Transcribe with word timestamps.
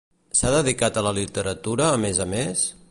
S'ha 0.37 0.53
dedicat 0.55 0.97
a 0.97 1.03
la 1.09 1.13
literatura, 1.19 1.93
a 1.99 2.03
més 2.07 2.23
a 2.25 2.31
més? 2.37 2.69